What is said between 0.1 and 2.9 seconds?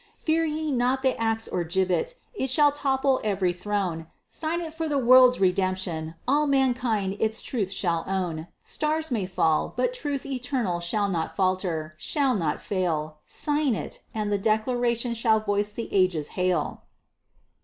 Fear ye not the axe or gibbet; it shall